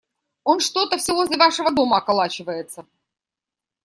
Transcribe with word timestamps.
Он 0.43 0.59
что-то 0.61 0.97
все 0.97 1.13
возле 1.13 1.37
вашего 1.37 1.69
дома 1.71 1.97
околачивается. 1.99 2.87